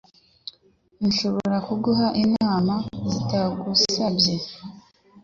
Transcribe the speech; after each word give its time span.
Nshobora 1.07 1.57
kuguha 1.67 2.07
inama 2.23 2.75
zitagusabye? 3.11 4.35